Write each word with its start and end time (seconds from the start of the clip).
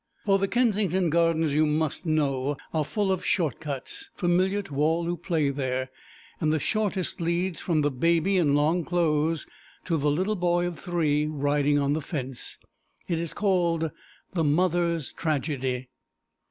For 0.25 0.39
the 0.39 0.47
Kensington 0.47 1.11
Gardens, 1.11 1.53
you 1.53 1.67
must 1.67 2.07
know, 2.07 2.57
are 2.73 2.83
full 2.83 3.11
of 3.11 3.23
short 3.23 3.59
cuts, 3.59 4.09
familiar 4.15 4.63
to 4.63 4.77
all 4.77 5.05
who 5.05 5.15
play 5.15 5.51
there; 5.51 5.91
and 6.39 6.51
the 6.51 6.57
shortest 6.57 7.21
leads 7.21 7.61
from 7.61 7.81
the 7.81 7.91
baby 7.91 8.37
in 8.37 8.55
long 8.55 8.83
clothes 8.83 9.45
to 9.85 9.97
the 9.97 10.09
little 10.09 10.35
boy 10.35 10.65
of 10.65 10.79
three 10.79 11.27
riding 11.27 11.77
on 11.77 11.93
the 11.93 12.01
fence. 12.01 12.57
It 13.07 13.19
is 13.19 13.35
called 13.35 13.91
the 14.33 14.43
Mother's 14.43 15.13
Tragedy. 15.13 15.89